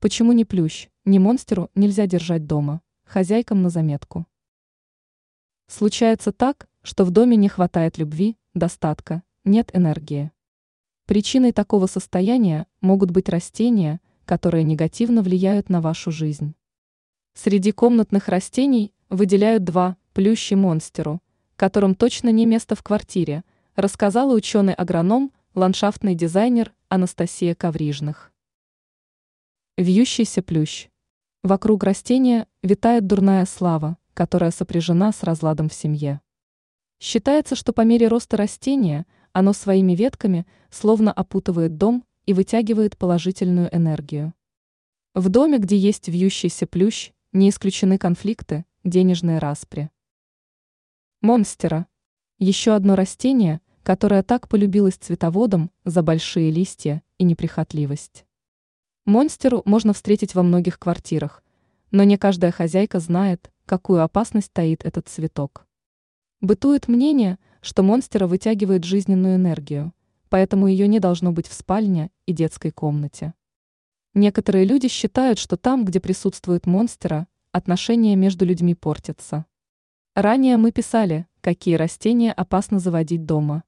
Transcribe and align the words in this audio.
Почему 0.00 0.30
не 0.30 0.44
плющ, 0.44 0.88
ни 1.04 1.18
монстеру 1.18 1.70
нельзя 1.74 2.06
держать 2.06 2.46
дома? 2.46 2.82
Хозяйкам 3.04 3.62
на 3.62 3.68
заметку. 3.68 4.26
Случается 5.66 6.30
так, 6.30 6.68
что 6.82 7.04
в 7.04 7.10
доме 7.10 7.36
не 7.36 7.48
хватает 7.48 7.98
любви, 7.98 8.36
достатка, 8.54 9.24
нет 9.44 9.70
энергии. 9.74 10.30
Причиной 11.06 11.50
такого 11.50 11.86
состояния 11.86 12.68
могут 12.80 13.10
быть 13.10 13.28
растения, 13.28 14.00
которые 14.24 14.62
негативно 14.62 15.20
влияют 15.20 15.68
на 15.68 15.80
вашу 15.80 16.12
жизнь. 16.12 16.54
Среди 17.34 17.72
комнатных 17.72 18.28
растений 18.28 18.94
выделяют 19.10 19.64
два– 19.64 19.96
плющи 20.12 20.54
монстеру, 20.54 21.20
которым 21.56 21.96
точно 21.96 22.28
не 22.28 22.46
место 22.46 22.76
в 22.76 22.84
квартире, 22.84 23.42
рассказала 23.74 24.32
ученый-агроном, 24.32 25.32
ландшафтный 25.56 26.14
дизайнер 26.14 26.72
Анастасия 26.88 27.56
Коврижных. 27.56 28.32
Вьющийся 29.78 30.42
плющ. 30.42 30.88
Вокруг 31.44 31.84
растения 31.84 32.48
витает 32.64 33.06
дурная 33.06 33.46
слава, 33.46 33.96
которая 34.12 34.50
сопряжена 34.50 35.12
с 35.12 35.22
разладом 35.22 35.68
в 35.68 35.72
семье. 35.72 36.20
Считается, 36.98 37.54
что 37.54 37.72
по 37.72 37.82
мере 37.82 38.08
роста 38.08 38.36
растения 38.36 39.06
оно 39.32 39.52
своими 39.52 39.92
ветками 39.92 40.48
словно 40.68 41.12
опутывает 41.12 41.76
дом 41.76 42.04
и 42.26 42.32
вытягивает 42.32 42.98
положительную 42.98 43.72
энергию. 43.72 44.34
В 45.14 45.28
доме, 45.28 45.58
где 45.58 45.76
есть 45.76 46.08
вьющийся 46.08 46.66
плющ, 46.66 47.12
не 47.30 47.48
исключены 47.48 47.98
конфликты, 47.98 48.64
денежные 48.82 49.38
распри. 49.38 49.90
Монстера. 51.20 51.86
Еще 52.40 52.74
одно 52.74 52.96
растение, 52.96 53.60
которое 53.84 54.24
так 54.24 54.48
полюбилось 54.48 54.96
цветоводам 54.96 55.70
за 55.84 56.02
большие 56.02 56.50
листья 56.50 57.00
и 57.18 57.22
неприхотливость. 57.22 58.24
Монстеру 59.08 59.62
можно 59.64 59.94
встретить 59.94 60.34
во 60.34 60.42
многих 60.42 60.78
квартирах, 60.78 61.42
но 61.90 62.04
не 62.04 62.18
каждая 62.18 62.50
хозяйка 62.50 63.00
знает, 63.00 63.50
какую 63.64 64.02
опасность 64.02 64.52
таит 64.52 64.84
этот 64.84 65.08
цветок. 65.08 65.66
Бытует 66.42 66.88
мнение, 66.88 67.38
что 67.62 67.82
монстера 67.82 68.26
вытягивает 68.26 68.84
жизненную 68.84 69.36
энергию, 69.36 69.94
поэтому 70.28 70.66
ее 70.66 70.86
не 70.88 71.00
должно 71.00 71.32
быть 71.32 71.48
в 71.48 71.54
спальне 71.54 72.10
и 72.26 72.34
детской 72.34 72.70
комнате. 72.70 73.32
Некоторые 74.12 74.66
люди 74.66 74.88
считают, 74.88 75.38
что 75.38 75.56
там, 75.56 75.86
где 75.86 76.00
присутствует 76.00 76.66
монстера, 76.66 77.28
отношения 77.50 78.14
между 78.14 78.44
людьми 78.44 78.74
портятся. 78.74 79.46
Ранее 80.14 80.58
мы 80.58 80.70
писали, 80.70 81.26
какие 81.40 81.76
растения 81.76 82.30
опасно 82.30 82.78
заводить 82.78 83.24
дома. 83.24 83.64